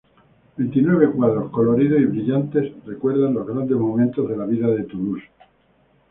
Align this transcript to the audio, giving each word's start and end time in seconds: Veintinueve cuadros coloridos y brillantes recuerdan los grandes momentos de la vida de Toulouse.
Veintinueve 0.57 1.11
cuadros 1.11 1.51
coloridos 1.51 2.01
y 2.01 2.05
brillantes 2.05 2.73
recuerdan 2.87 3.35
los 3.35 3.45
grandes 3.45 3.77
momentos 3.77 4.27
de 4.27 4.35
la 4.35 4.47
vida 4.47 4.67
de 4.69 4.85
Toulouse. 4.85 5.25